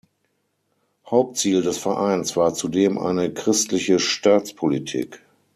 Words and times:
Hauptziel 1.05 1.61
des 1.61 1.77
Vereins 1.77 2.35
war 2.35 2.55
zudem 2.55 2.97
eine 2.97 3.31
„christliche 3.31 3.99
Staatspolitik“. 3.99 5.21